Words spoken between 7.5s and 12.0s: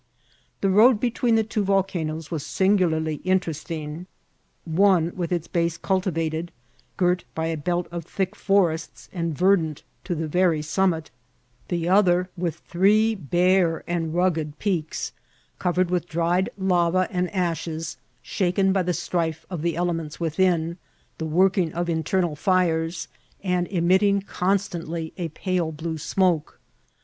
belt of thick forests, and verdant to the very summit; the